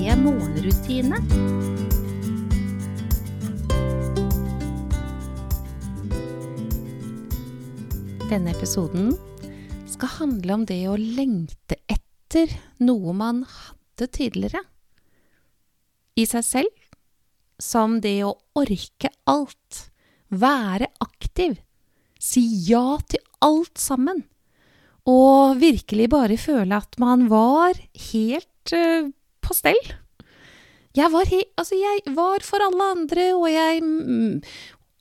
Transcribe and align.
morgenrutine. 0.00 1.18
Denne 8.30 8.54
episoden 8.54 9.10
skal 9.90 10.12
handle 10.16 10.54
om 10.54 10.64
det 10.64 10.80
å 10.88 10.96
lengte 10.96 11.76
etter 11.90 12.52
noe 12.80 13.12
man 13.12 13.42
hadde 13.44 14.08
tidligere. 14.14 14.62
I 16.16 16.24
seg 16.30 16.46
selv. 16.46 16.74
Som 17.60 17.98
det 18.00 18.22
å 18.24 18.32
orke 18.56 19.10
alt. 19.28 19.84
Være 20.32 20.88
aktiv. 21.04 21.58
Si 22.16 22.40
ja 22.70 22.96
til 23.04 23.20
alt 23.44 23.76
sammen. 23.76 24.24
Og 25.04 25.60
virkelig 25.60 26.08
bare 26.12 26.40
føle 26.40 26.80
at 26.80 26.96
man 27.02 27.28
var 27.28 27.76
helt 28.12 28.72
uh, 28.72 29.10
på. 29.50 29.74
Jeg 30.96 31.12
var, 31.12 31.28
he 31.30 31.44
altså 31.58 31.78
jeg 31.78 32.14
var 32.16 32.42
for 32.42 32.62
alle 32.64 32.86
andre, 32.96 33.30
og 33.38 33.46
jeg 33.50 33.82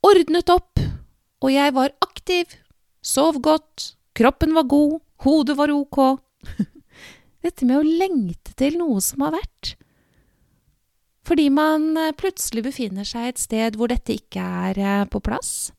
ordnet 0.06 0.52
opp. 0.54 0.82
Og 1.40 1.54
jeg 1.54 1.74
var 1.74 1.96
aktiv, 2.04 2.52
sov 3.02 3.40
godt, 3.42 3.94
kroppen 4.14 4.54
var 4.58 4.68
god, 4.70 5.00
hodet 5.24 5.56
var 5.58 5.72
ok. 5.72 6.20
Dette 7.44 7.66
med 7.66 7.80
å 7.80 7.88
lengte 7.88 8.54
til 8.60 8.76
noe 8.82 9.00
som 9.02 9.24
har 9.24 9.38
vært. 9.38 9.78
Fordi 11.30 11.48
man 11.54 11.94
eh, 11.98 12.16
plutselig 12.18 12.66
befinner 12.66 13.08
seg 13.08 13.30
et 13.30 13.42
sted 13.42 13.78
hvor 13.78 13.92
dette 13.92 14.16
ikke 14.18 14.44
er 14.44 14.80
eh, 14.82 15.06
på 15.08 15.22
plass. 15.24 15.72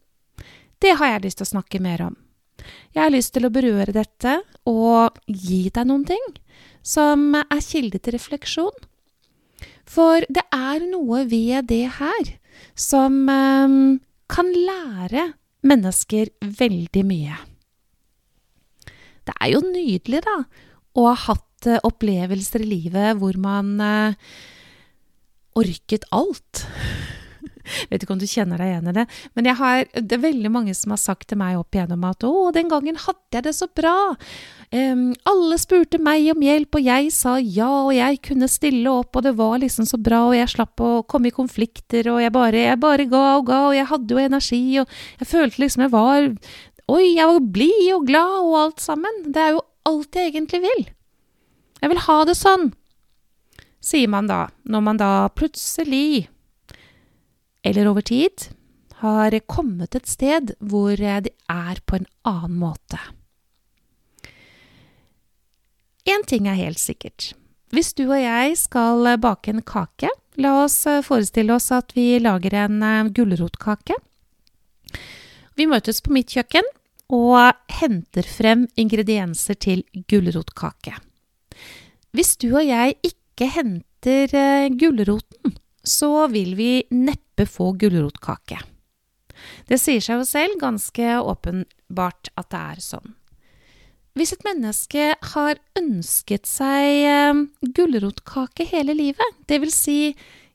Det 0.80 0.94
har 0.96 1.16
jeg 1.16 1.24
lyst 1.26 1.40
til 1.40 1.48
å 1.48 1.52
snakke 1.56 1.80
mer 1.82 2.06
om. 2.06 2.16
Jeg 2.94 3.02
har 3.02 3.12
lyst 3.12 3.34
til 3.34 3.46
å 3.46 3.52
berøre 3.52 3.92
dette 3.92 4.38
og 4.68 5.18
gi 5.26 5.66
deg 5.72 5.88
noen 5.88 6.06
ting 6.08 6.24
som 6.82 7.34
er 7.40 7.60
kilde 7.64 8.00
til 8.00 8.16
refleksjon. 8.16 8.86
For 9.90 10.24
det 10.30 10.46
er 10.54 10.84
noe 10.86 11.24
ved 11.30 11.68
det 11.70 11.86
her 11.98 12.34
som 12.78 13.24
um, 13.28 13.98
kan 14.30 14.50
lære 14.54 15.32
mennesker 15.66 16.30
veldig 16.40 17.04
mye. 17.06 17.38
Det 19.26 19.34
er 19.36 19.52
jo 19.52 19.62
nydelig, 19.66 20.22
da, 20.24 20.36
å 20.96 21.08
ha 21.10 21.16
hatt 21.26 21.68
uh, 21.68 21.80
opplevelser 21.86 22.64
i 22.64 22.70
livet 22.70 23.18
hvor 23.20 23.36
man 23.40 23.74
uh, 23.82 24.30
orket 25.58 26.06
alt. 26.14 26.64
Vet 27.90 28.04
ikke 28.04 28.14
om 28.14 28.22
du 28.22 28.28
kjenner 28.28 28.60
deg 28.60 28.72
igjen 28.72 28.90
i 28.90 28.94
det, 29.00 29.04
men 29.36 29.50
har, 29.60 29.84
det 29.94 30.16
er 30.16 30.22
veldig 30.22 30.52
mange 30.52 30.74
som 30.76 30.94
har 30.94 31.00
sagt 31.02 31.28
til 31.30 31.40
meg 31.40 31.58
opp 31.58 31.76
igjennom 31.76 32.06
at 32.08 32.24
'Å, 32.24 32.50
den 32.56 32.70
gangen 32.72 32.96
hadde 32.96 33.36
jeg 33.36 33.46
det 33.46 33.54
så 33.56 33.68
bra'. 33.68 34.16
Um, 34.70 35.10
alle 35.26 35.58
spurte 35.58 35.98
meg 35.98 36.28
om 36.30 36.42
hjelp, 36.46 36.78
og 36.78 36.86
jeg 36.86 37.10
sa 37.10 37.36
ja, 37.42 37.68
og 37.88 37.92
jeg 37.94 38.20
kunne 38.22 38.46
stille 38.46 38.86
opp, 38.86 39.16
og 39.16 39.26
det 39.26 39.34
var 39.38 39.58
liksom 39.58 39.88
så 39.88 39.98
bra, 39.98 40.28
og 40.28 40.36
jeg 40.38 40.52
slapp 40.52 40.80
å 40.80 40.90
komme 41.10 41.30
i 41.30 41.34
konflikter, 41.34 42.06
og 42.12 42.20
jeg 42.22 42.32
bare, 42.34 42.66
jeg 42.70 42.78
bare 42.78 43.08
ga 43.10 43.24
og 43.38 43.48
ga, 43.50 43.60
og 43.70 43.74
jeg 43.74 43.90
hadde 43.90 44.14
jo 44.14 44.22
energi, 44.22 44.64
og 44.78 45.00
jeg 45.18 45.30
følte 45.30 45.64
liksom 45.64 45.86
jeg 45.86 45.94
var 45.94 46.28
Oi, 46.90 47.14
jeg 47.14 47.26
var 47.28 47.50
blid 47.54 47.88
og 47.94 48.06
glad 48.08 48.36
og 48.42 48.54
alt 48.58 48.80
sammen. 48.82 49.20
Det 49.30 49.38
er 49.38 49.52
jo 49.54 49.60
alt 49.86 50.16
jeg 50.18 50.32
egentlig 50.32 50.58
vil. 50.64 50.88
Jeg 51.80 51.92
vil 51.92 52.02
ha 52.02 52.16
det 52.26 52.34
sånn, 52.34 52.72
sier 53.80 54.10
man 54.12 54.26
da, 54.28 54.48
når 54.68 54.82
man 54.84 54.98
da 55.00 55.10
plutselig 55.32 56.28
eller 57.62 57.88
over 57.90 58.04
tid, 58.06 58.50
har 59.00 59.34
kommet 59.48 59.96
et 59.96 60.08
sted 60.08 60.52
hvor 60.60 60.96
de 60.96 61.32
er 61.32 61.80
på 61.86 61.96
en 61.96 62.08
annen 62.28 62.58
måte. 62.60 63.00
Én 66.08 66.24
ting 66.26 66.48
er 66.48 66.58
helt 66.58 66.80
sikkert. 66.80 67.32
Hvis 67.70 67.92
du 67.94 68.06
og 68.08 68.18
jeg 68.18 68.56
skal 68.58 69.06
bake 69.22 69.52
en 69.52 69.62
kake, 69.62 70.10
la 70.40 70.56
oss 70.64 70.82
forestille 71.06 71.54
oss 71.54 71.70
at 71.74 71.92
vi 71.94 72.18
lager 72.18 72.56
en 72.64 72.82
eh, 72.82 73.10
gulrotkake. 73.14 73.94
Vi 75.56 75.68
møtes 75.68 76.00
på 76.02 76.12
mitt 76.14 76.32
kjøkken 76.34 76.66
og 77.14 77.52
henter 77.80 78.26
frem 78.26 78.66
ingredienser 78.80 79.58
til 79.60 79.84
gulrotkake. 80.10 80.96
Hvis 82.16 82.36
du 82.42 82.48
og 82.50 82.64
jeg 82.66 82.96
ikke 83.06 83.50
henter 83.54 84.34
eh, 84.34 84.70
gulroten, 84.74 85.54
så 85.86 86.26
vil 86.32 86.54
vi 86.58 86.72
neppe 86.92 87.46
få 87.48 87.72
gulrotkake. 87.80 88.58
Det 89.68 89.78
sier 89.80 90.02
seg 90.04 90.20
jo 90.20 90.28
selv 90.28 90.58
ganske 90.60 91.14
åpenbart 91.22 92.30
at 92.36 92.50
det 92.52 92.60
er 92.60 92.84
sånn. 92.84 93.14
Hvis 94.18 94.34
et 94.34 94.42
menneske 94.44 95.04
har 95.32 95.60
ønsket 95.78 96.48
seg 96.50 97.04
eh, 97.06 97.42
gulrotkake 97.76 98.66
hele 98.72 98.96
livet, 98.98 99.44
vil 99.48 99.72
si 99.72 100.00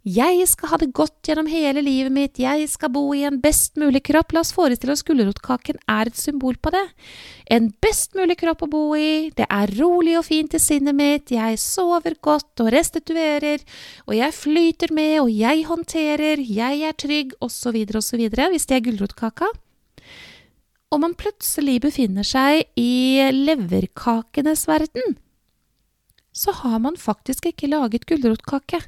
jeg 0.05 0.45
skal 0.45 0.69
ha 0.69 0.77
det 0.77 0.91
godt 0.93 1.25
gjennom 1.25 1.47
hele 1.49 1.81
livet 1.81 2.13
mitt, 2.13 2.38
jeg 2.38 2.67
skal 2.69 2.91
bo 2.93 3.07
i 3.17 3.23
en 3.25 3.39
best 3.41 3.73
mulig 3.81 4.03
kropp. 4.05 4.35
La 4.35 4.43
oss 4.43 4.53
forestille 4.53 4.93
oss 4.93 5.01
gulrotkaken 5.07 5.79
er 5.89 6.11
et 6.11 6.19
symbol 6.19 6.59
på 6.61 6.69
det. 6.75 6.83
En 7.49 7.71
best 7.81 8.13
mulig 8.13 8.38
kropp 8.38 8.61
å 8.67 8.69
bo 8.69 8.83
i, 8.93 9.31
det 9.33 9.49
er 9.49 9.73
rolig 9.79 10.13
og 10.19 10.27
fint 10.29 10.53
i 10.53 10.61
sinnet 10.61 10.93
mitt, 10.93 11.33
jeg 11.33 11.57
sover 11.57 12.19
godt 12.21 12.61
og 12.61 12.71
restituerer, 12.77 13.66
og 14.05 14.13
jeg 14.19 14.38
flyter 14.38 14.93
med, 14.93 15.17
og 15.25 15.33
jeg 15.33 15.66
håndterer, 15.66 16.45
jeg 16.45 16.85
er 16.85 16.97
trygg, 17.01 17.33
osv., 17.41 17.81
osv., 17.97 18.25
hvis 18.29 18.69
det 18.69 18.77
er 18.77 18.87
gulrotkaka. 18.91 19.49
Om 20.93 21.01
man 21.01 21.17
plutselig 21.17 21.79
befinner 21.81 22.23
seg 22.23 22.67
i 22.77 23.25
leverkakenes 23.33 24.67
verden, 24.69 25.17
så 26.35 26.53
har 26.61 26.77
man 26.83 26.99
faktisk 26.99 27.49
ikke 27.49 27.73
laget 27.73 28.05
gulrotkake. 28.05 28.85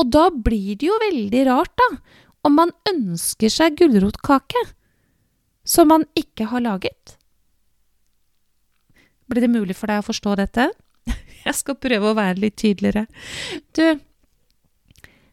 Og 0.00 0.08
da 0.08 0.28
blir 0.32 0.78
det 0.80 0.88
jo 0.88 0.96
veldig 1.02 1.46
rart, 1.50 1.72
da, 1.76 1.88
om 2.48 2.56
man 2.56 2.72
ønsker 2.88 3.52
seg 3.52 3.76
gulrotkake 3.80 4.62
som 5.68 5.90
man 5.92 6.06
ikke 6.16 6.48
har 6.50 6.64
laget. 6.64 7.16
Blir 9.30 9.44
det 9.44 9.52
mulig 9.52 9.76
for 9.78 9.92
deg 9.92 10.00
å 10.00 10.06
forstå 10.08 10.36
dette? 10.40 10.70
Jeg 11.44 11.56
skal 11.58 11.78
prøve 11.78 12.10
å 12.10 12.16
være 12.16 12.40
litt 12.46 12.56
tydeligere. 12.58 13.04
Du, 13.76 13.84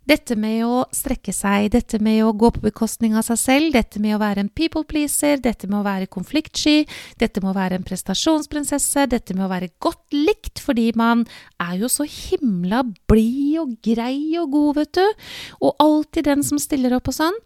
dette 0.08 0.38
med 0.40 0.64
å 0.66 0.84
strekke 0.96 1.34
seg, 1.36 1.70
dette 1.74 2.00
med 2.04 2.22
å 2.24 2.34
gå 2.38 2.52
på 2.56 2.64
bekostning 2.64 3.18
av 3.18 3.26
seg 3.28 3.40
selv, 3.42 3.74
dette 3.76 4.00
med 4.04 4.16
å 4.16 4.22
være 4.22 4.46
en 4.46 4.52
people 4.52 4.86
pleaser, 4.88 5.42
dette 5.44 5.68
med 5.68 5.82
å 5.82 5.86
være 5.88 6.10
konfliktsky, 6.12 6.86
dette 7.20 7.44
med 7.44 7.52
å 7.52 7.58
være 7.58 7.80
en 7.80 7.88
prestasjonsprinsesse, 7.88 9.08
dette 9.12 9.36
med 9.36 9.48
å 9.48 9.52
være 9.52 9.72
godt 9.84 10.16
likt 10.16 10.62
fordi 10.64 10.90
man 10.98 11.26
er 11.64 11.76
jo 11.82 11.92
så 11.92 12.08
himla 12.08 12.86
blid 13.10 13.60
og 13.62 13.76
grei 13.84 14.38
og 14.40 14.54
god, 14.56 14.80
vet 14.80 14.94
du, 15.00 15.28
og 15.62 15.84
alltid 15.84 16.30
den 16.30 16.46
som 16.46 16.62
stiller 16.62 16.96
opp 16.98 17.12
og 17.12 17.18
sånn. 17.18 17.42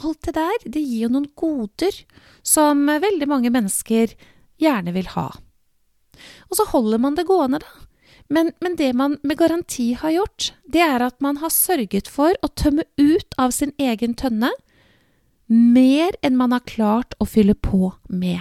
Alt 0.00 0.24
det 0.26 0.34
der, 0.38 0.64
det 0.64 0.80
gir 0.80 1.06
jo 1.06 1.12
noen 1.12 1.28
goder 1.36 1.94
som 2.46 2.86
veldig 2.88 3.28
mange 3.28 3.52
mennesker 3.52 4.16
gjerne 4.60 4.94
vil 4.96 5.10
ha. 5.14 5.28
Og 6.48 6.58
så 6.58 6.66
holder 6.72 7.00
man 7.02 7.16
det 7.18 7.28
gående, 7.28 7.60
da. 7.62 7.89
Men, 8.30 8.52
men, 8.62 8.76
det 8.78 8.92
man 8.94 9.18
med 9.26 9.38
garanti 9.38 9.92
har 9.98 10.12
gjort, 10.14 10.52
det 10.70 10.82
er 10.84 11.02
at 11.02 11.18
man 11.20 11.40
har 11.42 11.50
sørget 11.50 12.06
for 12.08 12.36
å 12.46 12.50
tømme 12.54 12.86
ut 12.94 13.34
av 13.38 13.50
sin 13.50 13.72
egen 13.78 14.14
tønne 14.14 14.52
mer 15.50 16.14
enn 16.22 16.38
man 16.38 16.54
har 16.54 16.62
klart 16.62 17.16
å 17.18 17.26
fylle 17.26 17.56
på 17.58 17.90
med. 18.06 18.38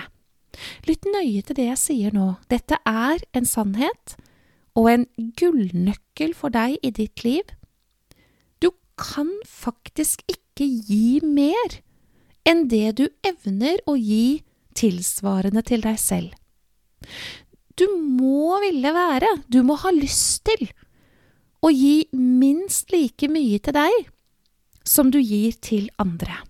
Lytt 0.86 1.08
nøye 1.10 1.42
til 1.42 1.58
det 1.58 1.70
jeg 1.72 1.82
sier 1.82 2.14
nå. 2.14 2.36
Dette 2.54 2.78
er 2.86 3.24
en 3.34 3.50
sannhet 3.50 4.14
og 4.78 4.92
en 4.92 5.08
gullnøkkel 5.40 6.36
for 6.38 6.54
deg 6.54 6.78
i 6.86 6.94
ditt 6.94 7.26
liv. 7.26 7.50
Du 8.62 8.70
kan 9.00 9.32
faktisk 9.48 10.22
ikke 10.30 10.68
gi 10.68 11.18
mer 11.26 11.80
enn 12.48 12.68
det 12.70 13.00
du 13.02 13.08
evner 13.26 13.82
å 13.90 13.98
gi 13.98 14.44
tilsvarende 14.78 15.66
til 15.66 15.82
deg 15.82 15.98
selv. 15.98 16.36
Du 17.80 17.86
må 17.96 18.60
ville 18.64 18.92
være, 18.94 19.30
du 19.48 19.62
må 19.64 19.78
ha 19.80 19.92
lyst 19.96 20.44
til 20.50 20.68
å 21.64 21.72
gi 21.72 22.10
minst 22.16 22.92
like 22.92 23.30
mye 23.32 23.60
til 23.64 23.76
deg 23.76 24.10
som 24.88 25.12
du 25.14 25.20
gir 25.22 25.56
til 25.64 25.88
andre. 26.02 26.42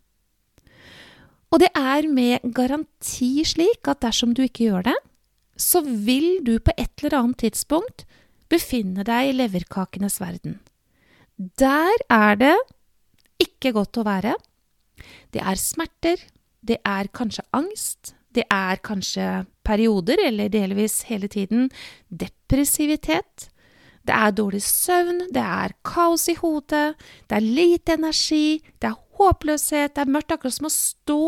Og 1.49 1.61
det 1.63 1.71
er 1.77 2.05
med 2.09 2.45
garanti 2.53 3.43
slik 3.47 3.89
at 3.89 4.01
dersom 4.05 4.35
du 4.37 4.43
ikke 4.45 4.69
gjør 4.69 4.89
det, 4.91 4.97
så 5.59 5.81
vil 5.83 6.39
du 6.45 6.55
på 6.61 6.73
et 6.77 6.91
eller 7.01 7.17
annet 7.19 7.41
tidspunkt 7.43 8.05
befinne 8.49 9.03
deg 9.05 9.31
i 9.31 9.37
leverkakenes 9.37 10.19
verden. 10.21 10.59
der 11.37 11.95
er 12.09 12.35
det 12.35 12.57
ikke 13.39 13.71
godt 13.71 13.97
å 13.97 14.03
være. 14.03 14.33
Det 15.31 15.39
er 15.39 15.55
smerter, 15.55 16.17
det 16.61 16.77
er 16.83 17.07
kanskje 17.07 17.45
angst, 17.55 18.13
det 18.35 18.45
er 18.53 18.81
kanskje 18.85 19.45
perioder, 19.65 20.21
eller 20.27 20.51
delvis 20.53 21.03
hele 21.09 21.29
tiden, 21.31 21.69
depressivitet. 22.09 23.49
Det 24.05 24.15
er 24.15 24.33
dårlig 24.33 24.61
søvn, 24.65 25.25
det 25.33 25.43
er 25.43 25.75
kaos 25.85 26.27
i 26.31 26.37
hodet, 26.39 26.95
det 27.29 27.37
er 27.37 27.45
lite 27.45 27.97
energi, 27.99 28.61
det 28.81 28.89
er 28.89 29.01
håpløshet, 29.19 29.95
det 29.95 30.05
er 30.05 30.13
mørkt, 30.13 30.33
akkurat 30.33 30.55
som 30.55 30.69
å 30.69 30.73
stå 30.73 31.23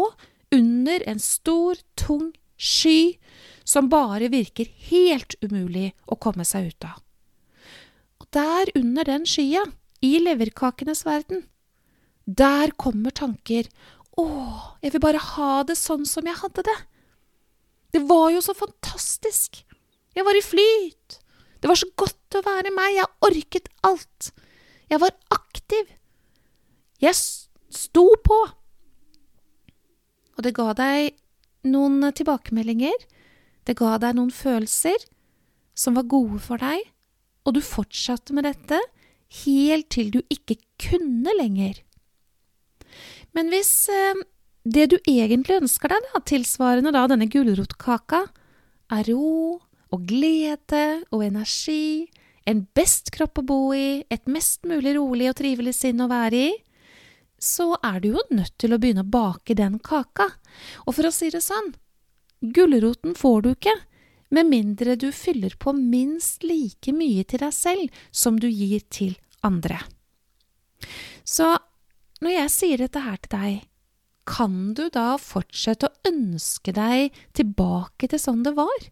under 0.56 1.04
en 1.08 1.22
stor, 1.22 1.80
tung 2.00 2.32
sky 2.62 3.18
som 3.66 3.90
bare 3.90 4.30
virker 4.32 4.70
helt 4.90 5.36
umulig 5.42 5.92
å 6.06 6.18
komme 6.22 6.46
seg 6.48 6.72
ut 6.72 6.88
av. 6.88 7.00
Og 8.22 8.28
der 8.34 8.72
under 8.78 9.08
den 9.08 9.28
skya, 9.30 9.66
i 10.02 10.18
leverkakenes 10.18 11.04
verden, 11.06 11.44
der 12.26 12.72
kommer 12.78 13.14
tanker 13.14 13.68
Å, 14.18 14.24
jeg 14.84 14.92
vil 14.96 15.02
bare 15.04 15.22
ha 15.22 15.62
det 15.64 15.78
sånn 15.80 16.08
som 16.10 16.26
jeg 16.28 16.36
hadde 16.42 16.66
det. 16.68 16.74
Det 17.92 18.04
var 18.08 18.30
jo 18.32 18.42
så 18.44 18.56
fantastisk. 18.56 19.64
Jeg 20.16 20.26
var 20.28 20.38
i 20.38 20.44
flyt. 20.44 21.20
Det 21.62 21.70
var 21.70 21.80
så 21.80 21.90
godt 22.00 22.40
å 22.40 22.44
være 22.46 22.74
meg. 22.74 22.96
Jeg 22.98 23.12
orket 23.28 23.70
alt. 23.88 24.32
Jeg 24.92 25.02
var 25.04 25.16
aktiv. 25.34 25.92
Jeg 27.02 27.18
sto 27.18 28.08
på. 28.24 28.40
Og 30.38 30.46
det 30.46 30.56
ga 30.58 30.72
deg 30.78 31.14
noen 31.70 32.12
tilbakemeldinger. 32.16 32.96
Det 33.68 33.78
ga 33.78 33.98
deg 34.02 34.18
noen 34.18 34.34
følelser 34.34 34.98
som 35.78 35.96
var 35.98 36.10
gode 36.10 36.40
for 36.44 36.62
deg, 36.62 36.82
og 37.46 37.56
du 37.56 37.62
fortsatte 37.64 38.36
med 38.36 38.46
dette 38.46 38.80
helt 39.46 39.88
til 39.94 40.12
du 40.14 40.20
ikke 40.34 40.58
kunne 40.82 41.32
lenger. 41.38 41.80
Men 43.38 43.52
hvis 43.54 43.72
eh, 43.94 44.20
det 44.64 44.88
du 44.92 44.98
egentlig 45.10 45.62
ønsker 45.64 45.92
deg, 45.92 46.08
da, 46.12 46.22
tilsvarende 46.26 46.94
da 46.94 47.08
denne 47.10 47.30
gulrotkaka, 47.32 48.26
er 48.92 49.08
ro 49.10 49.60
og 49.92 50.08
glede 50.08 51.04
og 51.12 51.24
energi, 51.26 52.10
en 52.50 52.66
best 52.76 53.12
kropp 53.14 53.42
å 53.42 53.46
bo 53.46 53.62
i, 53.76 54.04
et 54.10 54.28
mest 54.30 54.66
mulig 54.68 54.96
rolig 54.98 55.30
og 55.32 55.38
trivelig 55.40 55.76
sinn 55.78 56.02
å 56.02 56.10
være 56.12 56.44
i, 56.50 56.52
så 57.42 57.74
er 57.82 58.02
du 58.02 58.12
jo 58.14 58.24
nødt 58.30 58.54
til 58.62 58.74
å 58.74 58.80
begynne 58.82 59.06
å 59.06 59.14
bake 59.14 59.56
den 59.58 59.80
kaka. 59.82 60.28
Og 60.86 60.98
for 60.98 61.10
å 61.10 61.14
si 61.14 61.32
det 61.34 61.42
sånn, 61.42 61.72
gulroten 62.42 63.18
får 63.18 63.42
du 63.42 63.50
ikke 63.56 63.76
med 64.32 64.48
mindre 64.48 64.96
du 64.96 65.10
fyller 65.12 65.58
på 65.60 65.74
minst 65.76 66.46
like 66.46 66.94
mye 66.96 67.26
til 67.28 67.42
deg 67.44 67.56
selv 67.56 68.04
som 68.14 68.38
du 68.40 68.48
gir 68.48 68.86
til 68.94 69.18
andre. 69.44 69.82
Så 71.26 71.50
når 72.22 72.36
jeg 72.38 72.54
sier 72.54 72.86
dette 72.86 73.02
her 73.04 73.18
til 73.22 73.34
deg, 73.34 73.68
kan 74.28 74.74
du 74.78 74.88
da 74.94 75.16
fortsette 75.22 75.88
å 75.88 76.10
ønske 76.12 76.74
deg 76.76 77.16
tilbake 77.38 78.10
til 78.12 78.22
sånn 78.22 78.44
det 78.46 78.54
var? 78.58 78.90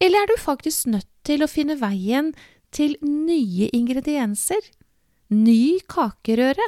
Eller 0.00 0.24
er 0.24 0.30
du 0.30 0.36
faktisk 0.40 0.88
nødt 0.90 1.08
til 1.26 1.44
å 1.44 1.50
finne 1.50 1.78
veien 1.80 2.32
til 2.74 2.96
nye 3.04 3.68
ingredienser? 3.76 4.60
Ny 5.30 5.80
kakerøre? 5.90 6.66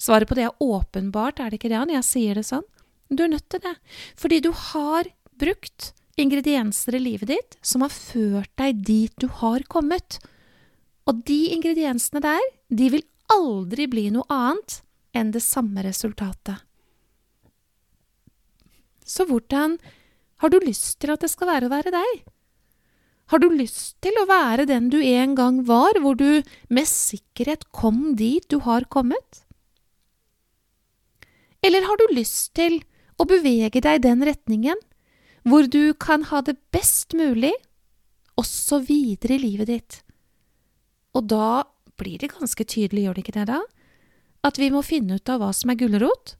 Svaret 0.00 0.28
på 0.28 0.36
det 0.38 0.46
er 0.46 0.62
åpenbart, 0.62 1.40
er 1.40 1.50
det 1.50 1.60
ikke 1.60 1.72
det, 1.72 1.82
når 1.82 1.98
jeg 1.98 2.08
sier 2.10 2.38
det 2.38 2.46
sånn? 2.46 2.66
Du 3.08 3.22
er 3.24 3.32
nødt 3.32 3.48
til 3.52 3.62
det, 3.62 3.74
fordi 4.18 4.40
du 4.44 4.50
har 4.52 5.08
brukt 5.38 5.92
ingredienser 6.20 6.96
i 6.96 7.02
livet 7.02 7.30
ditt 7.30 7.58
som 7.64 7.84
har 7.84 7.92
ført 7.92 8.50
deg 8.58 8.80
dit 8.86 9.12
du 9.20 9.28
har 9.42 9.64
kommet. 9.72 10.18
Og 11.06 11.22
de 11.28 11.52
ingrediensene 11.54 12.22
der, 12.24 12.42
de 12.72 12.90
vil 12.96 13.04
aldri 13.32 13.86
bli 13.90 14.08
noe 14.14 14.26
annet 14.32 14.80
enn 15.16 15.32
det 15.34 15.42
samme 15.44 15.84
resultatet. 15.86 16.62
Så 19.06 19.26
hvordan 19.28 19.78
har 20.42 20.52
du 20.52 20.58
lyst 20.60 20.98
til 21.00 21.12
at 21.14 21.22
det 21.22 21.30
skal 21.32 21.48
være 21.48 21.68
å 21.68 21.72
være 21.72 21.94
deg? 21.94 22.24
Har 23.30 23.42
du 23.42 23.48
lyst 23.50 23.96
til 24.04 24.14
å 24.20 24.26
være 24.28 24.68
den 24.70 24.90
du 24.92 25.00
en 25.02 25.34
gang 25.38 25.62
var, 25.66 25.98
hvor 26.02 26.18
du 26.18 26.42
med 26.70 26.86
sikkerhet 26.86 27.66
kom 27.74 28.14
dit 28.18 28.44
du 28.50 28.60
har 28.66 28.86
kommet? 28.92 29.42
Eller 31.64 31.86
har 31.86 31.98
du 31.98 32.14
lyst 32.14 32.52
til 32.54 32.78
å 33.18 33.26
bevege 33.26 33.82
deg 33.82 33.98
i 33.98 34.04
den 34.04 34.22
retningen, 34.26 34.78
hvor 35.46 35.66
du 35.70 35.94
kan 35.98 36.26
ha 36.30 36.42
det 36.42 36.58
best 36.74 37.16
mulig, 37.18 37.54
også 38.38 38.82
videre 38.86 39.38
i 39.38 39.42
livet 39.42 39.70
ditt? 39.72 39.98
Og 41.16 41.26
da 41.32 41.64
blir 41.98 42.20
det 42.20 42.34
ganske 42.34 42.62
tydelig, 42.62 43.06
gjør 43.06 43.16
det 43.16 43.24
ikke 43.24 43.38
det 43.40 43.48
da? 43.50 43.62
At 44.46 44.60
vi 44.62 44.70
må 44.70 44.84
finne 44.86 45.18
ut 45.18 45.32
av 45.32 45.42
hva 45.42 45.52
som 45.56 45.72
er 45.72 45.80
gulrot, 45.80 46.36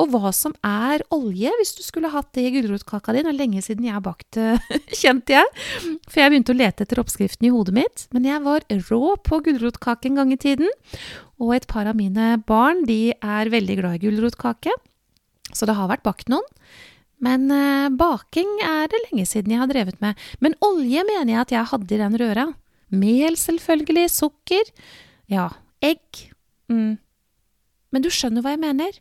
og 0.00 0.10
hva 0.10 0.32
som 0.34 0.54
er 0.66 1.04
olje, 1.14 1.50
hvis 1.60 1.74
du 1.78 1.82
skulle 1.84 2.10
hatt 2.10 2.32
det 2.34 2.48
i 2.48 2.52
gulrotkaka 2.56 3.12
di. 3.14 3.22
Det 3.22 3.30
er 3.30 3.36
lenge 3.38 3.60
siden 3.62 3.86
jeg 3.86 3.94
har 3.94 4.02
bakt 4.02 4.38
kjente 5.02 5.36
jeg. 5.36 5.50
For 6.08 6.18
jeg 6.18 6.32
begynte 6.32 6.54
å 6.54 6.58
lete 6.58 6.82
etter 6.82 6.98
oppskriften 7.02 7.46
i 7.46 7.52
hodet 7.54 7.76
mitt. 7.76 8.06
Men 8.16 8.26
jeg 8.26 8.42
var 8.42 8.66
rå 8.88 9.14
på 9.22 9.38
gulrotkake 9.46 10.10
en 10.10 10.18
gang 10.18 10.32
i 10.34 10.40
tiden. 10.40 10.72
Og 11.38 11.54
et 11.54 11.68
par 11.70 11.86
av 11.90 11.98
mine 11.98 12.32
barn 12.48 12.82
de 12.88 13.14
er 13.14 13.52
veldig 13.54 13.78
glad 13.82 14.00
i 14.00 14.02
gulrotkake. 14.08 14.74
Så 15.54 15.70
det 15.70 15.78
har 15.78 15.92
vært 15.92 16.06
bakt 16.06 16.32
noen. 16.32 16.46
Men 17.22 17.46
eh, 17.54 17.88
baking 17.94 18.50
er 18.66 18.90
det 18.90 18.98
lenge 19.06 19.28
siden 19.30 19.54
jeg 19.54 19.62
har 19.62 19.70
drevet 19.70 20.02
med. 20.02 20.18
Men 20.42 20.58
olje 20.64 21.06
mener 21.06 21.36
jeg 21.36 21.42
at 21.44 21.54
jeg 21.54 21.70
hadde 21.70 21.94
i 21.94 22.02
den 22.02 22.18
røra. 22.20 22.48
Mel, 22.94 23.38
selvfølgelig. 23.38 24.10
Sukker. 24.10 24.74
Ja, 25.30 25.52
egg. 25.84 26.26
Mm. 26.66 26.98
Men 27.94 28.02
du 28.02 28.10
skjønner 28.10 28.42
hva 28.42 28.56
jeg 28.56 28.64
mener? 28.64 28.96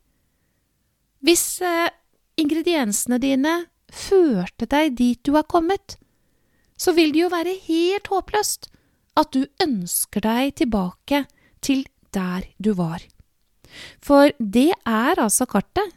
Hvis 1.25 1.45
eh, 1.65 1.89
ingrediensene 2.37 3.17
dine 3.23 3.55
førte 3.89 4.67
deg 4.69 4.93
dit 4.99 5.21
du 5.25 5.33
har 5.33 5.47
kommet, 5.49 5.97
så 6.77 6.93
vil 6.93 7.13
det 7.15 7.23
jo 7.23 7.31
være 7.33 7.55
helt 7.65 8.09
håpløst 8.13 8.69
at 9.17 9.33
du 9.33 9.45
ønsker 9.63 10.23
deg 10.25 10.53
tilbake 10.61 11.23
til 11.63 11.85
der 12.13 12.45
du 12.61 12.73
var. 12.77 13.01
For 14.03 14.33
det 14.37 14.71
er 14.85 15.21
altså 15.21 15.47
kartet 15.49 15.93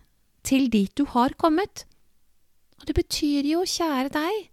til 0.46 0.70
dit 0.72 0.92
du 0.96 1.04
har 1.12 1.34
kommet. 1.36 1.84
Og 2.80 2.88
det 2.88 2.96
betyr 2.96 3.48
jo, 3.48 3.64
kjære 3.64 4.12
deg, 4.14 4.48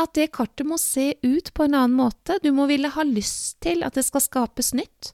at 0.00 0.14
det 0.16 0.32
kartet 0.34 0.66
må 0.66 0.78
se 0.80 1.12
ut 1.22 1.52
på 1.54 1.66
en 1.68 1.76
annen 1.78 1.96
måte. 1.96 2.38
Du 2.42 2.50
må 2.56 2.66
ville 2.70 2.90
ha 2.92 3.04
lyst 3.06 3.60
til 3.64 3.84
at 3.84 3.96
det 3.96 4.06
skal 4.08 4.24
skapes 4.24 4.72
nytt. 4.76 5.12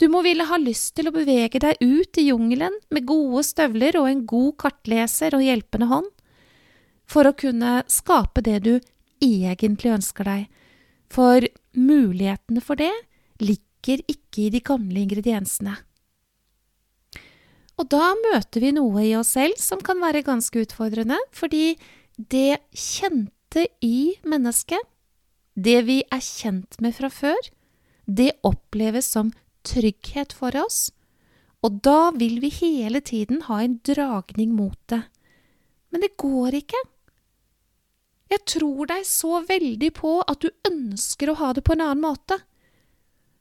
Du 0.00 0.06
må 0.08 0.22
ville 0.24 0.46
ha 0.48 0.56
lyst 0.56 0.94
til 0.96 1.10
å 1.10 1.12
bevege 1.12 1.60
deg 1.60 1.82
ut 1.84 2.18
i 2.20 2.30
jungelen 2.30 2.72
med 2.88 3.04
gode 3.08 3.42
støvler 3.44 3.98
og 4.00 4.08
en 4.08 4.22
god 4.28 4.54
kartleser 4.62 5.36
og 5.36 5.44
hjelpende 5.44 5.90
hånd, 5.90 6.08
for 7.04 7.28
å 7.28 7.36
kunne 7.36 7.82
skape 7.90 8.40
det 8.46 8.62
du 8.64 8.72
egentlig 9.20 9.92
ønsker 9.98 10.24
deg, 10.24 10.46
for 11.12 11.44
mulighetene 11.76 12.62
for 12.64 12.80
det 12.80 12.92
ligger 13.42 14.00
ikke 14.08 14.46
i 14.46 14.52
de 14.54 14.62
gamle 14.64 15.02
ingrediensene. 15.02 15.74
Og 17.80 17.88
da 17.92 18.12
møter 18.16 18.64
vi 18.64 18.72
noe 18.76 19.04
i 19.04 19.12
oss 19.18 19.34
selv 19.36 19.60
som 19.60 19.80
kan 19.84 20.00
være 20.00 20.24
ganske 20.24 20.64
utfordrende, 20.64 21.18
fordi 21.32 21.74
det 22.16 22.60
kjente 22.76 23.66
i 23.84 24.16
mennesket, 24.24 24.80
det 25.56 25.80
vi 25.88 26.00
er 26.08 26.24
kjent 26.24 26.80
med 26.80 26.96
fra 26.96 27.12
før, 27.12 27.40
det 28.06 28.32
oppleves 28.46 29.08
som 29.12 29.32
trygghet 29.66 30.34
for 30.36 30.56
oss, 30.58 30.88
og 31.64 31.82
da 31.84 32.10
vil 32.16 32.38
vi 32.40 32.52
hele 32.54 33.02
tiden 33.04 33.44
ha 33.48 33.60
en 33.62 33.78
dragning 33.84 34.54
mot 34.56 34.78
det. 34.88 35.02
Men 35.90 36.04
det 36.04 36.16
går 36.20 36.56
ikke. 36.62 36.80
Jeg 38.30 38.46
tror 38.46 38.86
deg 38.88 39.04
så 39.08 39.40
veldig 39.44 39.90
på 39.96 40.20
at 40.22 40.44
du 40.44 40.48
ønsker 40.70 41.32
å 41.32 41.38
ha 41.40 41.50
det 41.56 41.64
på 41.66 41.74
en 41.74 41.84
annen 41.84 42.04
måte. 42.04 42.38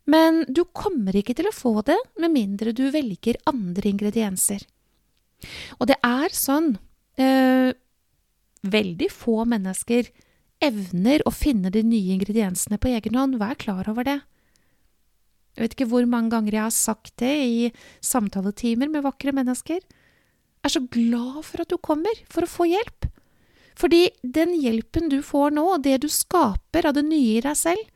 Men 0.09 0.41
du 0.49 0.63
kommer 0.73 1.15
ikke 1.15 1.35
til 1.37 1.47
å 1.47 1.55
få 1.55 1.75
det 1.85 1.99
med 2.19 2.33
mindre 2.33 2.73
du 2.73 2.87
velger 2.91 3.37
andre 3.49 3.91
ingredienser. 3.91 4.65
Og 5.77 5.87
det 5.91 5.99
er 6.03 6.33
sånn 6.35 6.73
eh, 7.21 7.69
veldig 8.65 9.09
få 9.13 9.45
mennesker 9.47 10.09
evner 10.59 11.23
å 11.29 11.31
finne 11.31 11.71
de 11.71 11.85
nye 11.85 12.17
ingrediensene 12.17 12.79
på 12.81 12.91
egen 12.91 13.15
hånd. 13.15 13.37
Vær 13.39 13.55
klar 13.61 13.87
over 13.91 14.07
det. 14.07 14.17
Jeg 15.59 15.65
vet 15.65 15.73
ikke 15.75 15.89
hvor 15.91 16.05
mange 16.07 16.31
ganger 16.31 16.55
jeg 16.55 16.63
har 16.63 16.71
sagt 16.71 17.17
det 17.19 17.33
i 17.43 17.63
samtaletimer 17.99 18.87
med 18.87 19.03
vakre 19.03 19.33
mennesker. 19.35 19.81
Jeg 19.83 20.69
er 20.69 20.71
så 20.71 20.81
glad 20.87 21.41
for 21.43 21.59
at 21.59 21.67
du 21.67 21.75
kommer, 21.83 22.15
for 22.31 22.47
å 22.47 22.51
få 22.51 22.69
hjelp. 22.69 23.09
Fordi 23.75 24.05
den 24.23 24.53
hjelpen 24.55 25.11
du 25.11 25.17
får 25.19 25.51
nå, 25.57 25.65
og 25.75 25.83
det 25.83 25.97
du 26.05 26.07
skaper 26.07 26.87
av 26.87 26.95
det 26.95 27.03
nye 27.09 27.41
i 27.41 27.43
deg 27.43 27.59
selv, 27.59 27.91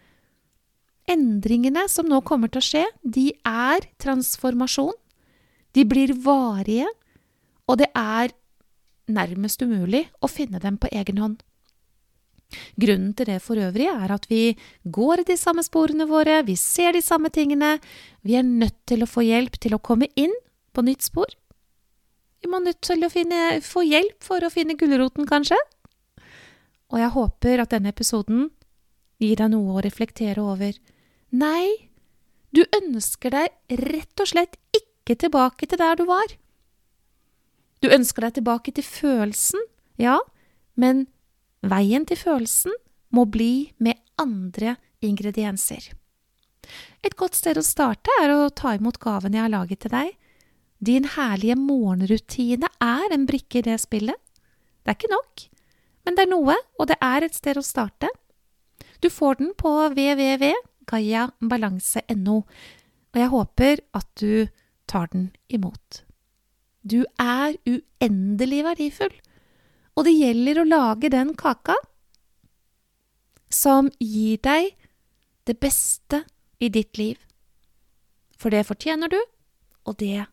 endringene 1.07 1.85
som 1.87 2.11
nå 2.11 2.19
kommer 2.27 2.51
til 2.51 2.59
å 2.59 2.67
skje, 2.67 2.83
de 2.99 3.29
er 3.47 3.87
transformasjon. 4.03 4.95
De 5.71 5.87
blir 5.87 6.11
varige, 6.19 6.91
og 7.63 7.79
det 7.79 7.89
er 7.95 8.35
nærmest 9.07 9.63
umulig 9.63 10.09
å 10.19 10.27
finne 10.31 10.59
dem 10.59 10.75
på 10.79 10.91
egen 10.91 11.23
hånd. 11.23 11.39
Grunnen 12.79 13.13
til 13.17 13.29
det 13.29 13.39
for 13.43 13.59
øvrig 13.59 13.89
er 13.91 14.13
at 14.15 14.25
vi 14.31 14.55
går 14.83 15.23
i 15.23 15.27
de 15.31 15.37
samme 15.39 15.63
sporene 15.65 16.07
våre, 16.09 16.41
vi 16.47 16.55
ser 16.59 16.95
de 16.95 17.03
samme 17.03 17.31
tingene, 17.33 17.77
vi 18.23 18.37
er 18.39 18.47
nødt 18.47 18.79
til 18.89 19.03
å 19.03 19.09
få 19.09 19.25
hjelp 19.25 19.59
til 19.61 19.75
å 19.75 19.81
komme 19.83 20.09
inn 20.15 20.33
på 20.73 20.85
nytt 20.85 21.05
spor. 21.05 21.29
Vi 22.43 22.51
må 22.51 22.59
nødt 22.59 22.81
til 22.83 23.05
å 23.05 23.11
finne, 23.11 23.61
få 23.63 23.85
hjelp 23.87 24.19
for 24.23 24.43
å 24.43 24.51
finne 24.51 24.75
gulroten, 24.79 25.27
kanskje. 25.29 25.57
Og 26.91 26.99
jeg 26.99 27.15
håper 27.15 27.63
at 27.63 27.71
denne 27.71 27.93
episoden 27.93 28.49
gir 29.23 29.39
deg 29.39 29.53
noe 29.53 29.77
å 29.77 29.83
reflektere 29.85 30.43
over. 30.43 30.75
Nei, 31.33 31.89
du 32.53 32.65
ønsker 32.77 33.33
deg 33.33 33.79
rett 33.87 34.21
og 34.21 34.29
slett 34.29 34.59
ikke 34.75 35.15
tilbake 35.23 35.69
til 35.69 35.79
der 35.81 35.97
du 35.97 36.05
var. 36.09 36.35
Du 37.81 37.89
ønsker 37.91 38.27
deg 38.27 38.37
tilbake 38.37 38.75
til 38.75 38.85
følelsen, 38.85 39.63
ja, 39.99 40.19
men 40.79 41.07
Veien 41.63 42.03
til 42.07 42.17
følelsen 42.19 42.73
må 43.15 43.23
bli 43.29 43.71
med 43.79 43.93
andre 44.19 44.75
ingredienser. 45.03 45.91
Et 47.03 47.15
godt 47.19 47.35
sted 47.39 47.57
å 47.59 47.63
starte 47.65 48.11
er 48.21 48.29
å 48.33 48.49
ta 48.55 48.75
imot 48.77 48.99
gaven 49.03 49.33
jeg 49.35 49.43
har 49.45 49.53
laget 49.53 49.79
til 49.83 49.91
deg. 49.93 50.09
Din 50.83 51.05
herlige 51.15 51.55
morgenrutine 51.59 52.67
er 52.83 53.07
en 53.15 53.25
brikke 53.27 53.57
i 53.61 53.65
det 53.67 53.77
spillet. 53.83 54.19
Det 54.83 54.89
er 54.91 54.97
ikke 54.97 55.15
nok, 55.15 55.33
men 56.03 56.13
det 56.17 56.23
er 56.25 56.33
noe, 56.33 56.55
og 56.79 56.85
det 56.91 56.99
er 56.99 57.19
et 57.23 57.35
sted 57.35 57.55
å 57.59 57.63
starte. 57.63 58.07
Du 58.99 59.09
får 59.11 59.33
den 59.39 59.51
på 59.59 59.71
www.gayabalanse.no, 59.95 62.37
og 63.13 63.17
jeg 63.19 63.29
håper 63.31 63.75
at 63.95 64.07
du 64.19 64.47
tar 64.91 65.07
den 65.13 65.31
imot. 65.47 66.03
Du 66.83 67.05
er 67.19 67.55
uendelig 67.63 68.63
verdifull 68.67 69.15
og 69.93 70.07
det 70.07 70.15
gjelder 70.15 70.61
å 70.61 70.69
lage 70.69 71.11
den 71.13 71.33
kaka 71.37 71.75
som 73.53 73.91
gir 74.01 74.41
deg 74.41 74.73
det 75.45 75.59
beste 75.61 76.23
i 76.63 76.69
ditt 76.73 76.97
liv. 76.97 77.19
For 78.39 78.53
det 78.53 78.65
fortjener 78.67 79.11
du, 79.11 79.19
og 79.85 79.99
det 80.01 80.25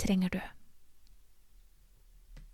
trenger 0.00 0.32
du. 0.32 0.40